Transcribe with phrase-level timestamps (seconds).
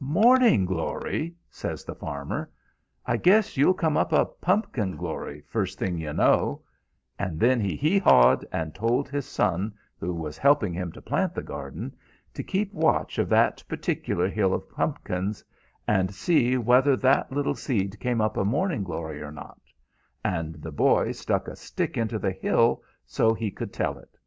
[0.00, 2.50] "'Morning glory!' says the farmer.
[3.06, 6.60] 'I guess you'll come up a pumpkin glory, first thing you know,'
[7.16, 11.32] and then he haw hawed, and told his son, who was helping him to plant
[11.32, 11.94] the garden,
[12.34, 15.44] to keep watch of that particular hill of pumpkins,
[15.86, 19.60] and see whether that little seed came up a morning glory or not;
[20.24, 24.18] and the boy stuck a stick into the hill so he could tell it.